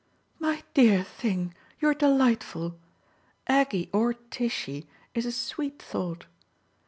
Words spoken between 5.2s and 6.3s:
a sweet thought.